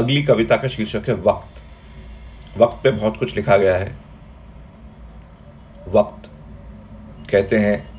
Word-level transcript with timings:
अगली 0.00 0.22
कविता 0.22 0.56
का 0.56 0.68
शीर्षक 0.68 1.02
है 1.08 1.14
वक्त। 1.14 1.62
वक्त 2.58 2.80
पे 2.84 2.90
बहुत 2.90 3.16
कुछ 3.16 3.36
लिखा 3.36 3.56
गया 3.56 3.76
है। 3.76 3.96
वक्त 5.88 6.30
कहते 7.30 7.56
हैं, 7.56 7.90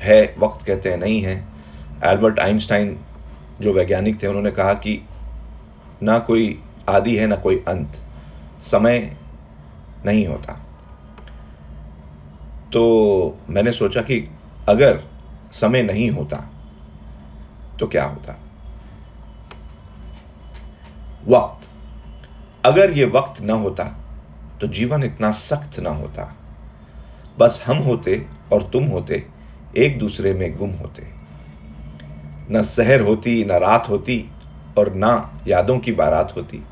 है, 0.00 0.34
वक्त 0.38 0.66
कहते 0.66 0.90
हैं, 0.90 0.96
नहीं 0.96 1.22
है। 1.22 1.44
एल्बर्ट 2.04 2.38
आइंस्टाइन 2.38 2.98
जो 3.60 3.72
वैज्ञानिक 3.72 4.22
थे, 4.22 4.26
उन्होंने 4.26 4.50
कहा 4.50 4.74
कि 4.74 5.08
ना 6.02 6.18
कोई 6.18 6.62
आदि 6.88 7.16
है, 7.16 7.26
ना 7.26 7.36
कोई 7.36 7.64
अंत। 7.68 7.92
समय 8.62 9.16
नहीं 10.06 10.26
होता। 10.26 10.52
तो 12.72 13.38
मैंने 13.50 13.72
सोचा 13.72 14.02
कि 14.02 14.30
अगर 14.68 15.00
समय 15.52 15.82
नहीं 15.82 16.10
होता 16.10 16.50
तो 17.80 17.86
क्या 17.86 18.04
होता? 18.04 18.40
वक्त। 21.28 21.70
अगर 22.66 22.90
ये 22.90 23.04
वक्त 23.04 23.40
ना 23.40 23.52
होता 23.52 23.84
तो 24.60 24.66
जीवन 24.66 25.04
इतना 25.04 25.30
सख्त 25.30 25.80
ना 25.80 25.90
होता। 25.90 26.36
बस 27.38 27.64
हम 27.66 27.76
होते 27.76 28.26
और 28.52 28.62
तुम 28.62 28.84
होते, 28.84 29.26
एक 29.76 29.98
दूसरे 29.98 30.34
में 30.34 30.56
गुम 30.56 30.70
होते। 30.70 31.06
न 32.50 32.62
शहर 32.62 33.00
होती, 33.00 33.44
न 33.44 33.50
रात 33.50 33.88
होती, 33.88 34.30
और 34.78 34.94
ना 34.94 35.40
यादों 35.46 35.78
की 35.78 35.92
बारात 35.92 36.36
होती। 36.36 36.62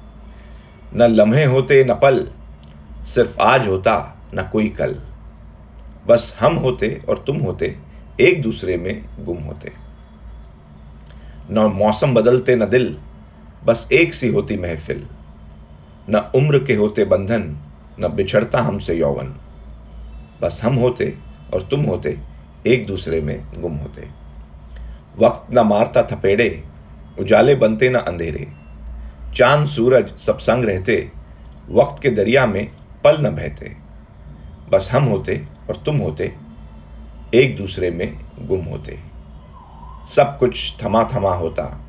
न 0.95 1.03
लम्हे 1.03 1.45
होते, 1.45 1.85
न 1.85 1.95
पल, 1.95 2.29
सिर्फ़ 3.05 3.41
आज 3.41 3.69
होता, 3.69 4.17
न 4.35 4.49
कोई 4.53 4.69
कल। 4.69 5.01
बस 6.07 6.37
हम 6.41 6.55
होते 6.55 7.03
और 7.09 7.25
तुम 7.27 7.37
होते, 7.37 7.79
एक 8.21 8.43
दूसरे 8.43 8.77
में 8.77 9.25
गुम 9.25 9.39
होते। 9.39 9.73
न 11.51 11.59
मौसम 11.59 12.15
बदलते, 12.15 12.57
न 12.57 12.67
दिल 12.71 12.99
बस 13.65 13.89
एक 13.93 14.15
सी 14.15 14.29
होती 14.29 14.57
महफिल। 14.57 15.07
न 16.11 16.31
उम्र 16.35 16.65
के 16.65 16.75
होते 16.75 17.05
बंधन, 17.05 17.57
न 18.01 18.09
बिछड़ता 18.09 18.61
हमसे 18.61 18.95
यौवन। 18.95 19.35
बस 20.43 20.61
हम 20.65 20.75
होते 20.75 21.19
और 21.55 21.63
तुम 21.63 21.81
होते, 21.81 22.19
एक 22.67 22.87
दूसरे 22.87 23.21
में 23.21 23.47
गुम 23.59 23.73
होते। 23.73 24.09
वक्त 25.19 25.55
न 25.55 25.59
मारता 25.59 26.03
थपेड़े, 26.03 26.65
उजाले 27.19 27.55
बनते 27.55 27.89
न 27.89 27.95
अंधेरे। 27.95 28.53
चाँद, 29.35 29.67
सूरज 29.67 30.17
सब 30.17 30.39
संग 30.39 30.65
रहते, 30.65 31.11
वक्त 31.71 32.03
के 32.03 32.11
दरिया 32.11 32.47
में 32.47 32.73
पल 33.05 33.27
न 33.27 33.31
बहते। 33.31 33.77
बस 34.71 34.91
हम 34.93 35.03
होते 35.03 35.47
और 35.69 35.77
तुम 35.77 35.97
होते, 35.97 36.35
एक 37.35 37.57
दूसरे 37.57 37.91
में 37.91 38.21
गुम 38.41 38.61
होते। 38.61 38.99
सब 40.09 40.39
कुछ 40.39 40.77
थमा 40.85 41.09
थमा 41.15 41.35
होता 41.35 41.87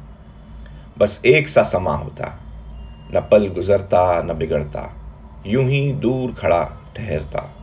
बस 0.97 1.21
एक 1.25 1.49
सा 1.49 1.63
समा 1.63 1.95
होता। 1.95 2.39
न 3.13 3.27
पल 3.31 3.47
गुजरता, 3.47 4.21
न 4.21 4.33
बिगड़ता। 4.33 4.93
यूँ 5.45 5.63
ही 5.63 5.93
दूर 5.93 6.31
खड़ा 6.31 6.63
ठहरता। 6.97 7.60